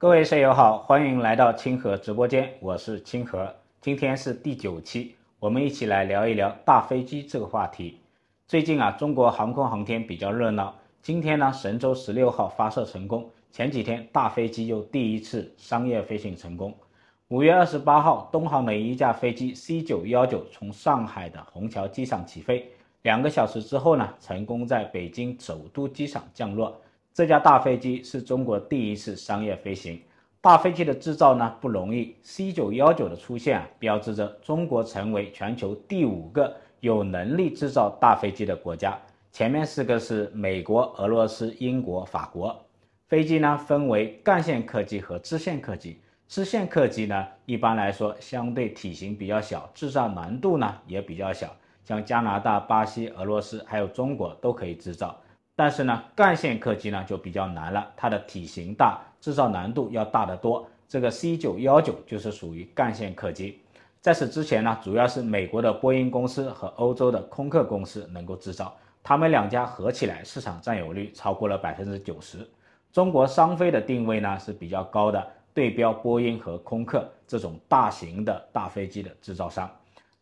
[0.00, 3.54] 各位舍友好，欢迎来到清河直播间，我是清河。
[3.82, 8.00] 今天是第九期，我们一起来聊一聊大飞机这个话题。
[8.48, 10.74] 最近啊，中国航空航天比较热闹。
[11.02, 16.74] 今天呢，神舟十六号发射成功，前几天大飞机又第一次商业飞行成功。
[17.28, 22.66] 五月二十八号，东航的一架飞机 C 九幺九从上海的虹桥机场起飞，
[23.02, 26.80] 两个小时之后呢，成功在北京首都机场降落。
[27.12, 30.00] 这架大飞机是中国第一次商业飞行。
[30.40, 38.96] 大飞机的制造呢不容易，C919 的出现啊，标志着中国成为全球第五个有能力制造大飞机的国家。
[39.32, 42.58] 前面四个是美国、俄罗斯、英国、法国。
[43.08, 46.00] 飞机呢分为干线客机和支线客机。
[46.26, 55.20] 支线客机呢一般来说相对体型比较小，制造难度呢也比较小，像加拿大、巴西、俄罗斯还有中国都可以制造。
[55.60, 60.66] 但是呢，干线客机呢就比较难了，它的体型大，制造难度要大得多。
[60.88, 63.60] 这个 C 九幺九就是属于干线客机。
[64.00, 72.38] 在此之前呢，主要是美国的波音公司和欧洲的空客公司能够制造，他们两家合起来市场占有率超过了百分之九十。
[72.90, 79.70] 中国商飞的定位呢是比较高的，对标波音和空客这种大型的大飞机的制造商。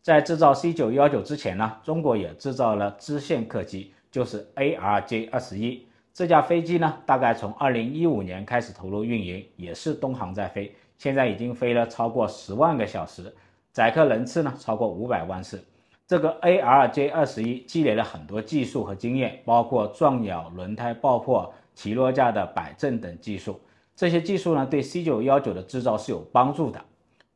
[0.03, 3.95] 在制造 C 九幺九之前呢，中国也制造了支线客机。
[4.11, 13.33] 就是 ARJ 二十一这架飞机呢，大概从二零一五年开始投入运营，也是东航在飞，现在已经飞了超过十万个小时，
[13.73, 15.63] 载客人次呢超过五百万次。
[16.07, 23.61] 这个 ARJ 二十一积累了很多技术和经验，包括撞鸟、轮胎爆破、起落架的摆正等技术。
[23.95, 26.83] 这些技术呢，对 C 九幺九的制造是有帮助的。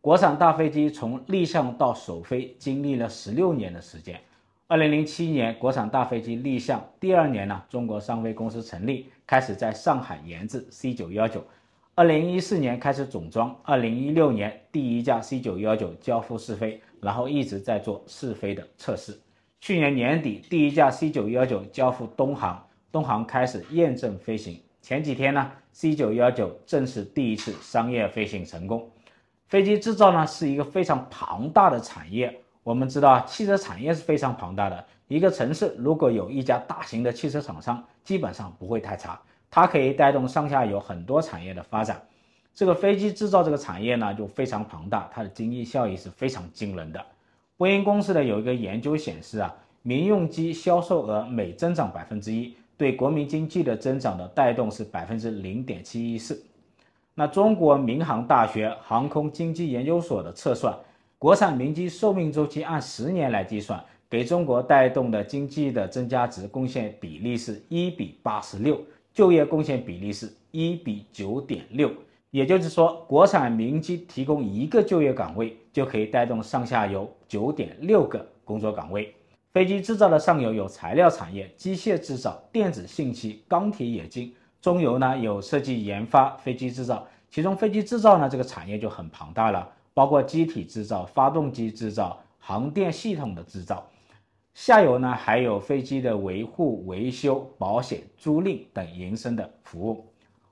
[0.00, 4.18] 国产大飞机从立项到首飞，经历了十六年的时间。
[4.72, 11.44] 二零零七年，国产大飞机立项，第二年呢，中国商飞公司成立，开始在上海研制 C 九幺九。
[11.94, 19.20] 二零一四年开始总装，二零一六年第一架 C 九幺九交付试飞，然后一直在做试飞的测试。
[19.60, 24.58] 去年年底，第一架 C 九幺九交付东航，东航开始验证飞行。
[24.80, 28.90] 前几天呢，C 九幺九正式第一次商业飞行成功。
[29.48, 32.38] 飞机制造呢是一个非常庞大的产业。
[32.64, 34.84] 我们知道啊，汽车产业是非常庞大的。
[35.08, 39.20] 一个城市如果有一家大型的汽车厂商，基本上不会太差。
[39.50, 42.00] 它可以带动上下游很多产业的发展。
[42.54, 47.04] 这个飞机制造这个产业呢，就非常庞大，它的经济效益是非常惊人的。
[47.56, 49.52] 波音公司呢有一个研究显示啊，
[49.82, 56.40] 民用机销售额每增长百分之一，对国民经济的增长的带动是百分之零点七一四。
[57.14, 60.72] 那中国民航大学航空经济研究所的测算。
[61.22, 68.80] 国产民机寿命周期按十年来计算，给中国带动的经济的增加值贡献比例是一比八十六，
[69.14, 71.92] 就业贡献比例是一比九点六。
[72.32, 79.14] 也就是说，国产民机提供一个就业岗位，就可以带动上下游九点六个工作岗位。
[79.52, 87.06] 飞机制造的上游有材料产业、机械制造、电子信息、钢铁冶金；中游呢有设计研发、飞机制造。
[87.30, 89.68] 其中飞机制造呢这个产业就很庞大了。
[89.94, 93.86] 包括机体制造、发动机制造、航电系统的制造，
[94.54, 100.06] 下游呢还有飞机的维护、维修、保险、租赁等延伸的服务。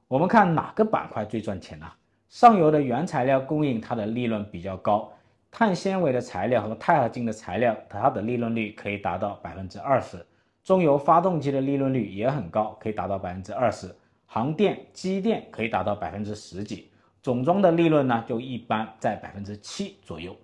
[0.09, 1.87] 我们看哪个板块最赚钱呢？
[2.29, 5.13] 上游的原材料供应，它的利润比较高，
[5.51, 10.25] 碳纤维的材料和钛合金的材料，它的利润率可以达到百分之二十。
[10.63, 13.95] 中游发动机的利润率也很高，可以达到百分之二十。
[14.27, 16.90] 航电、机电可以达到百分之十几。
[17.23, 20.35] 总装的利润呢，就一般在百分之七左右。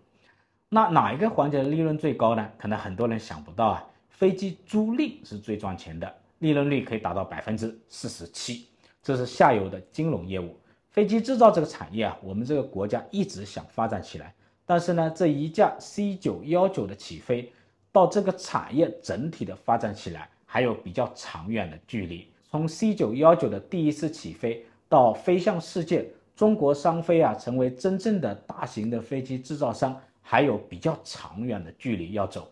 [0.68, 2.50] 那哪一个环节的利润最高呢？
[2.58, 3.84] 可能很多人想不到啊。
[4.10, 8.66] 飞机租赁是最赚钱的，利润率可以达到百分之四十七。
[9.02, 10.58] 这是下游的金融业务。
[10.90, 17.52] 飞机制造这个产业啊，我们这个国家一直想发展起来，但是呢，这一架 C 九幺九的起飞，
[17.92, 22.26] 到这个产业整体的发展起来，还有比较长远的距离。
[22.50, 26.06] 从 C 九幺九的第一次起飞到飞向世界。
[26.36, 32.46] 中国商飞啊，成为真正的大型的飞机制造商，还有比较长远的距离要走，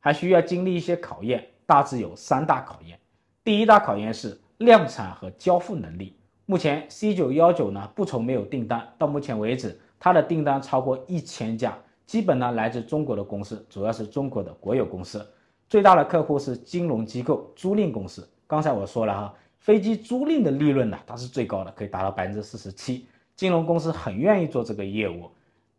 [0.00, 2.98] 还需要经历一些考验，大致有三大考验。
[3.44, 6.16] 第一大考验是量产和交付能力。
[6.46, 11.76] 目前 C 九幺九呢，不愁没有订单，到目前为止，它的订单超过一千架，
[12.06, 15.24] 基本呢来自中国的公司，主要是中国的国有公司，
[15.68, 18.26] 最大的客户是金融机构、租赁公司。
[18.46, 23.06] 刚才我说了哈，飞机租赁的利润呢，它是最高的，可以达到百分之四十七。
[23.36, 25.30] 金融公司很愿意做这个业务，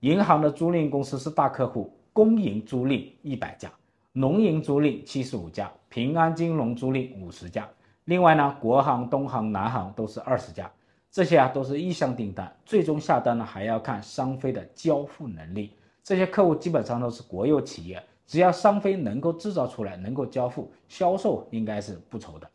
[0.01, 3.71] 银行的租赁公司是大客户，公营租赁一百家，
[4.13, 7.67] 农营租赁七十五家，平安金融租赁五十家，
[8.05, 10.71] 另外呢，国行、东航、南航都是二十家。
[11.09, 15.71] 这些啊都是意向订单，最终下单呢还要看商飞的交付能力。
[16.03, 22.47] 这些客户基本上都是国有企业，只要商飞能够制造出来，能够交付，销售应该是不愁的。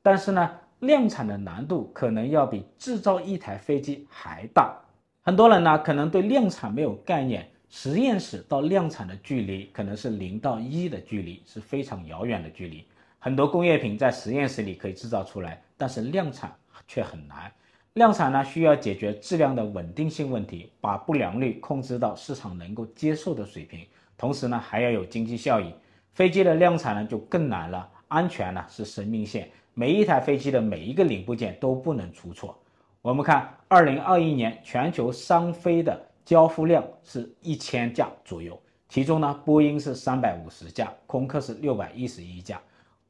[0.00, 0.48] 但是呢，
[0.80, 4.76] 量产的难度可能要比制造一台飞机还大。
[5.22, 12.86] 很多人呢可能对量产没有概念，实验室到量产的距离可能是零到一的距离，是非常遥远的距离。
[13.18, 16.54] 很多工业品在实验室里可以制造出来，但是量产
[16.86, 17.50] 却很难。
[17.94, 23.86] 量产呢，需要解决质量的稳定性问题，把不良率控制到市场能够接受的水平，
[24.18, 25.72] 同时呢，还要有经济效益。
[26.12, 32.56] 飞机的量产呢就更难了，安全呢是生命线，每一台飞机的每一个零部件都不能出错。
[33.02, 42.60] 我们看，二零二一年全球商飞的交付量是一千架左右，其中呢，波音是三百五十架，空客是六百一十一架。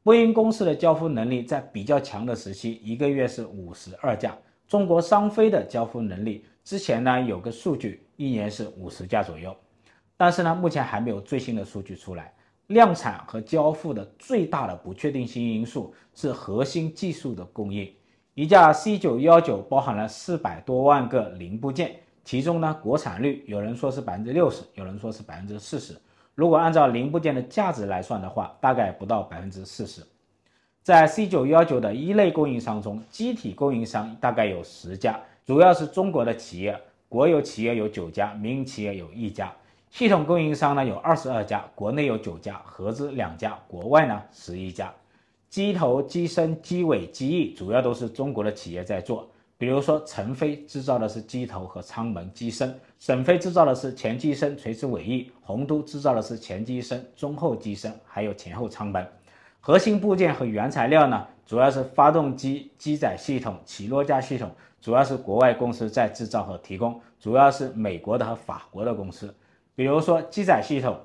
[0.03, 4.37] 波音公司的交付能力在比较强的时期，一个月是五十二架。
[4.67, 9.55] 中国商飞的交付能力，之前呢有个数据，一年是五十架左右，
[10.17, 12.33] 但是呢目前还没有最新的数据出来。
[12.69, 17.93] 量产和交付的最大的不确定性因素是核心技术的供应。
[18.35, 21.95] 一架 C 九幺九包含了四百多万个零部件，
[22.25, 25.95] 其中呢国产率有人说是百分之六十，有人说是百分之四十。
[26.35, 30.03] 如果按照零部件的价值来算的话，大概不到百分之四十。
[30.83, 36.79] 在 C 九幺九的一类供应商中，机体供应商大概有十家，主要是中国的企业，
[37.09, 39.53] 国有企业有九家，民营企业有一家。
[39.95, 44.93] 系统供应商呢有二十二家，国内有九家，合资两家，国外呢十一家。
[45.49, 59.07] 机头、机身、机尾、机翼主要都是中国的企业在做，比如说成飞制造的是机头和舱门、机身，沈飞制造的是前机身、垂直尾翼，鸿都制造的是前机身、中后机身，还有前后舱门。
[59.61, 64.51] 核心部件和原材料呢，主要是发动机、机载系统、起落架系统，
[64.81, 69.33] 主要是国外公司在制造和提供，主要是美国的和法国的公司。
[69.77, 70.97] 比如说机载系统、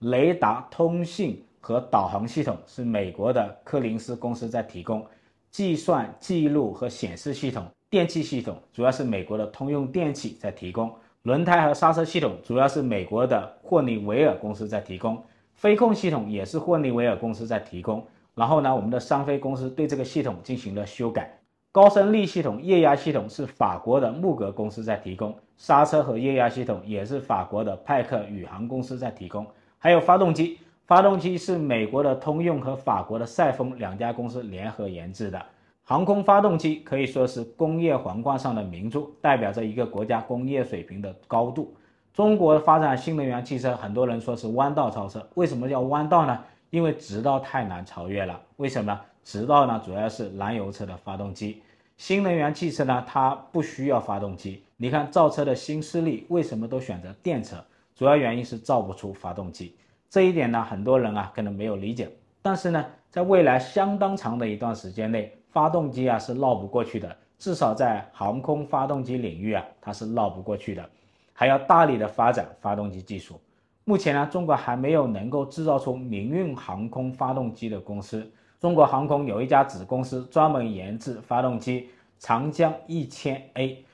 [0.00, 5.06] 雷达、通信和导航系统是美国的柯林斯公司在提供，
[5.50, 15.22] 计算、记录和显示系统、电气系统主要是美国的通用电气在提供，轮胎和刹车系统主要是美国的霍尼韦尔公司在提供。
[15.54, 21.37] 飞控系统也是霍尼韦尔公司在提供，然后呢，我们的商飞公司对这个系统进行了修改。
[21.78, 29.46] 高升力系统、液压系统是法国的穆格公司在提供，刹车和液压系统也是法国的派克宇航公司在提供。
[29.78, 30.58] 还有发动机，
[30.88, 35.40] 发动机是美国的通用和法国的赛峰两家公司联合研制的。
[35.84, 41.72] 航空发动机可以说是工业皇冠上的明珠，代表着一个国家工业水平的高度。
[42.12, 45.24] 中国发展新能源汽车，很多人说是弯道超车。
[45.34, 46.40] 为什么叫弯道呢？
[46.70, 48.40] 因为直道太难超越了。
[48.56, 49.00] 为什么？
[49.22, 51.62] 直道呢，主要是燃油车的发动机。
[51.98, 54.62] 新能源汽车呢，它不需要发动机。
[54.76, 57.56] 你看造车的新势力为什么都选择电车？
[57.96, 59.74] 主要原因是造不出发动机。
[60.08, 62.08] 这一点呢，很多人啊可能没有理解。
[62.40, 67.14] 但是呢，在未来相当长的一段时间内，发动机啊是绕不过去的。
[67.36, 70.88] 至少在航空发动机领域啊，它是绕不过去的。
[71.32, 73.40] 还要大力的发展发动机技术。
[73.84, 78.30] 目前呢，中国还没有能够制造出民用航空发动机的公司。
[78.60, 83.84] 中国航空有一家子公司专门研制发动机长江一千 A，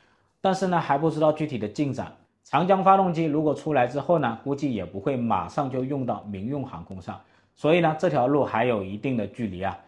[0.41, 2.17] 但是呢，还不知道具体的进展。
[2.43, 7.21] 长江发动机如果出来之后呢，估计也不会马上就用到民用航空上。
[7.55, 9.79] 所以呢，这条路还有一定的距离啊。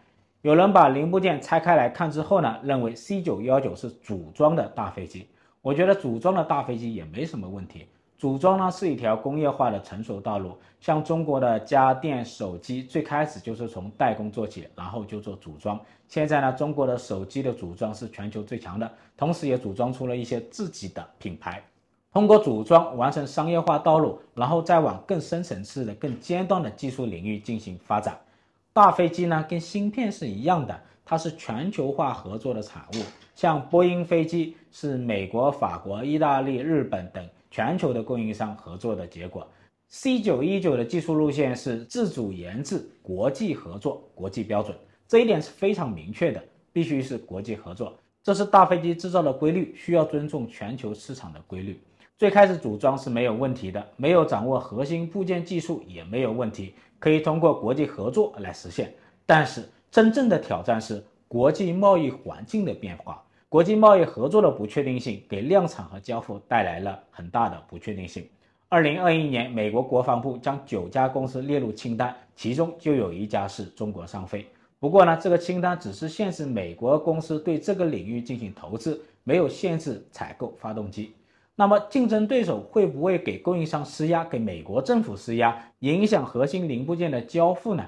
[0.43, 5.27] 有人把零部件拆开来看之后呢，认为 C 九幺九是组装的大飞机。
[5.61, 7.87] 我觉得组装的大飞机也没什么问题。
[8.17, 15.79] 组装呢是一条工业化的成熟道路，像中国的家电、手机，最开始就是从代工做起，然后就做组装。
[16.07, 21.63] 现在呢，中国的手机的组装是全球最强的，同时也组装出了一些自己的品牌。
[22.11, 28.17] 通过组装完成商业化道路，然后再往更深层次的、更尖端的技术领域进行发展。
[28.73, 33.03] 大飞机呢，跟芯片是一样的，它是全球化合作的产物。
[33.35, 37.23] 像波音飞机是美国、法国、意大利、日本等
[37.57, 39.49] 全球的供应商合作的结果。
[39.89, 47.97] C 九一九的技术路线是自主研制、国际合作、国际标准，这一点是非常明确的，必须是国际合作。
[48.21, 51.81] 这是大飞机制造的规律，需要尊重全球市场的规律。
[52.15, 58.93] 最开始组装是没有问题的，没有掌握核心部件技术也没有问题，可以通过国际合作来实现。
[59.25, 63.23] 但是真正的挑战是国际贸易环境的变化。
[63.49, 68.27] 国际贸易合作的不确定性给量产和交付带来了很大的不确定性。
[68.67, 74.45] 二零二一年，美国国防部将九家公司列入清单，其中就有一家是中国商飞。
[74.79, 81.13] 不过呢，这个清单只是限制美国公司对这个领域进行投资，没有限制采购发动机。
[81.55, 87.85] 那么竞争对手会不会给供应商施压，给美国政府施压，影响核心零部件的交付呢？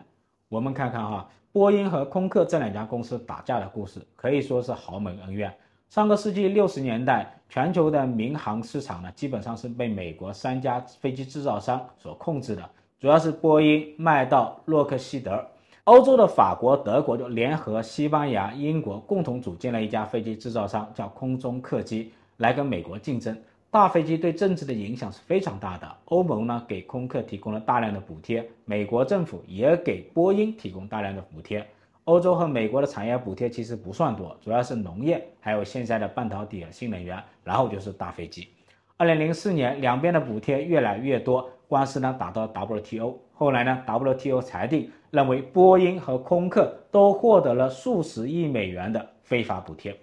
[0.48, 5.52] 我们看看哈，波音和空客这两家公司打架的故事，可以说是豪门恩怨。
[5.90, 15.44] 上个世纪六十年代，全球的民航市场呢，基本上是被美国三家飞机制造商所控制的，主要是波音、麦道、洛克希德。
[15.86, 23.36] 欧洲的法国、德国就联合西班牙、英国共同组建了一家飞机制造商，叫空中客机，来跟美国竞争。
[23.72, 25.88] 大飞机对政治的影响是非常大的。
[26.06, 31.64] 欧盟呢，给空客提供了大量的补贴，美国政府也给波音提供大量的补贴。
[32.06, 38.48] 欧洲和美国的产业补贴其实不算多，主要是农业，还有现在的半导体和新能源，然后就是大飞机。
[38.98, 43.16] 二零零四年，两边的补贴越来越多，官司呢打到 WTO。
[43.36, 49.96] 后来呢，WTO 裁定认为波音和空客都获得了数十亿美元的非法补贴。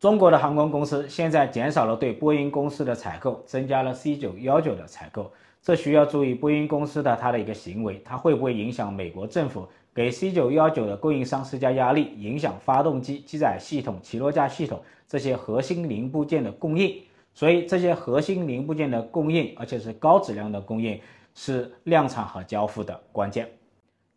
[0.00, 5.32] 中国的航空公司现在减少了对波音公司的采购，增加了 C 九幺九的采购。
[5.60, 9.66] 这需要注意波音公司的它的一个行为，它会不会影响美国政府？
[9.92, 17.02] 给 C 九幺九的供应商施加压力，影响发动机、机载系统、起落架系统这些核心零部件的供应。
[17.34, 21.00] 所以这些核心零部件的供应，而且是高质量的供应，
[21.34, 23.48] 是量产和交付的关键。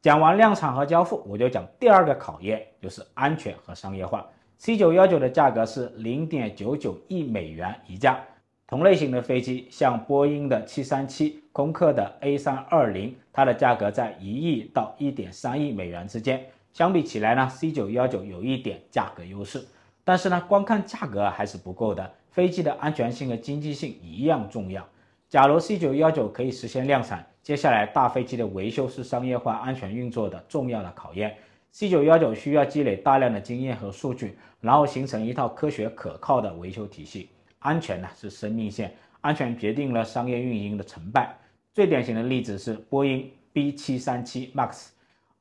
[0.04, 4.24] 讲完量产和交付，我就讲第二个考验，就是安全和商业化。
[4.64, 8.20] C 九幺九的价格是零点九九亿美元一架。
[8.68, 16.46] 同类型的飞机，像波音的737、空客的 A320，它的价格在一亿到一点三亿美元之间。
[16.74, 19.66] 相比起来呢，C919 有一点价格优势，
[20.04, 24.88] 但是呢，光看价格还是不够的，飞机的安全性和经济性一样重要。
[25.28, 31.36] 假如 C919 可以实现量产，接下来大飞机的维修是商业化安全运作的重要的考验。
[31.74, 37.30] C919 需要积累大量的经验和数据，然后形成一套科学可靠的维修体系。
[37.60, 41.38] 安全呢是生命线，安全决定了商业运营的成败。
[41.74, 44.88] 最典型的例子是波音 B737 MAX，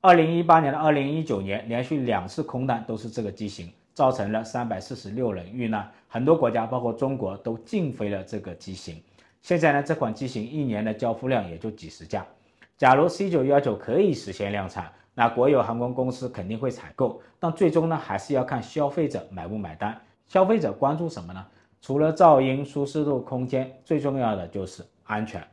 [0.00, 9.02] 二零一八年到二零一九年连续两次空难都是这个机型，造成了三百四十六人遇难，很多国家包括中国都禁飞了这个机型。
[9.42, 12.24] 现在呢，这款机型一年的交付量也就几十架。
[12.76, 20.00] 假如 C919 可以实现量产，那国有航空公司肯定会采购，但最终呢，还是要看消费者买不买单。
[20.26, 21.46] 消费者关注什么呢？
[21.82, 25.46] 除了噪音、舒适度、空间，最重要的就是安全。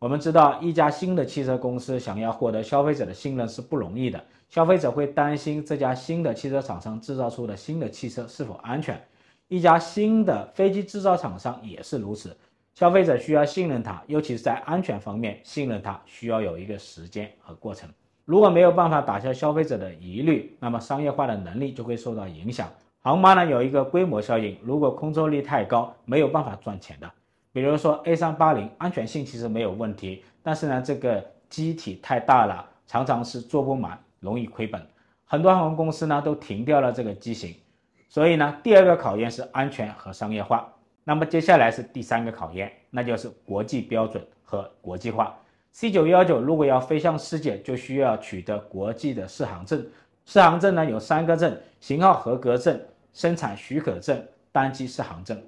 [0.00, 4.20] 我们知道，一家新的汽车公司想要获得消费者的信任是不容易的。
[4.48, 9.00] 消费者会担心这家新的汽车厂商制造出的新的汽车是否安全。
[9.46, 12.36] 一家新的飞机制造厂商也是如此。
[12.74, 17.88] 消费者需要信任它，尤其是在安全方面，信任它需要有一个时间和过程。
[18.24, 22.68] 如果没有办法打消消费者的疑虑，那么商业化的能力就会受到影响。
[23.00, 27.10] 航班呢有一个规模效应，如果空座率太高，没有办法赚钱的。
[27.52, 34.80] 比如说 A380，安全性其实没有问题，但是呢这个机体太大了，常常是坐不满，容易亏本。
[35.26, 37.54] 很多航空公司呢都停掉了这个机型。
[38.08, 40.66] 所以呢第二个考验是安全和商业化。
[41.04, 45.36] 那么接下来是第三个考验，那就是国际标准和国际化。
[45.74, 49.84] C919 如果要飞向世界，就需要取得国际的适航证。
[50.24, 52.80] 适航证呢有三个证：型号合格证。
[53.12, 55.40] 生产许可证、单机适航证，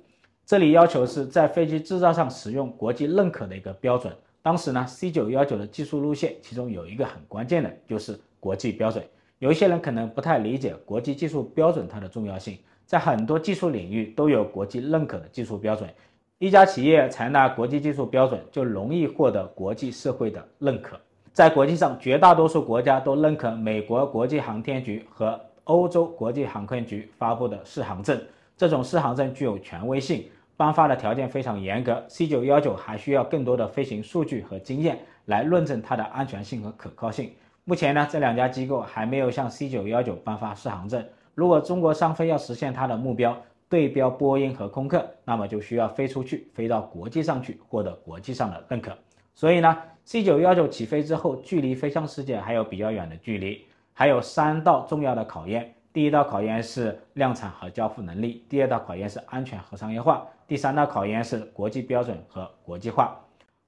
[0.44, 4.16] 这里要求是在飞机制造上使用国际认可的一个标准。
[4.40, 9.04] 当时呢，C919 的技术路线其中有一个很关键的，就是国际标准。
[9.40, 15.90] 有一些人可能不太理解国际技术标准它的重要性，在很多技术领域都有国际认可的技术标准。
[16.38, 21.00] 一家企业采纳国际技术标准，就容易获得国际社会的认可。
[21.32, 28.20] 在国际上，绝大多数国家都认可美国国际航天局和欧洲国际航空局发布的适航证，
[28.54, 30.26] 这种适航证具有权威性，
[30.58, 32.04] 颁发的条件非常严格。
[32.06, 37.32] C919 还需要更多的飞行数据和经验来论证它的安全性和可靠性。
[37.64, 41.02] 目前呢，这两家机构还没有向 C919 颁发适航证。
[41.34, 43.34] 如果中国商飞要实现它的目标，
[43.68, 48.96] 对标波音和空客，那么就需要飞出去，飞到国际上去，获得国际上的认可。
[49.34, 53.64] 所以呢，C919 起飞之后，距离飞向世界还有比较远的距离。
[53.92, 63.18] 还有三道重要的考验，第一道考验是量产和交付能力，第二道考验是安全和商业化，第三道考验是国际标准和国际化。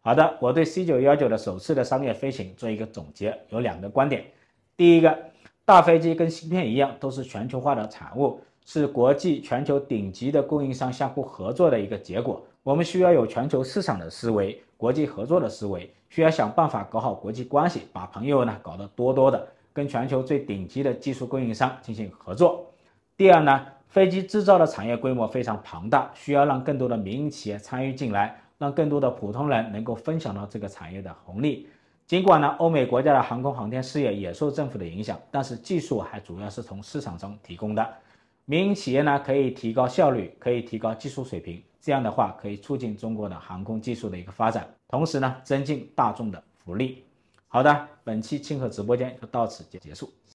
[0.01, 4.25] 好的，我对 C919 的首次的商业飞行做一个总结，有两个观点。
[4.77, 5.19] 第一个，
[5.65, 12.39] 大飞机跟芯片一样，都是全球化的产物，是国际全球顶级的供应商相互合作的一个结果。
[12.63, 19.49] 我们需要有全球市场的思维，国际合作的思维，需要想办法搞好国际关系，把朋友呢搞得多多的。
[19.73, 22.67] 跟全球最顶级的技术供应商进行合作。
[23.17, 31.67] 第二呢，飞机制造的产业规模非常庞大，需要让更多的民营企业参与进来，让更多的普通人能够分享到这个产业的红利。
[32.07, 37.89] 尽管呢，欧美国家的航空航天事业也受政府的影响，但是技术还主要是从市场中提供的。
[38.51, 47.05] 民营企业呢，可以提高效率，可以提高技术水平，这样的话可以促进中国的航空技术的一个发展，同时呢，增进大众的福利。
[47.47, 50.11] 好的，本期清河直播间就到此结束。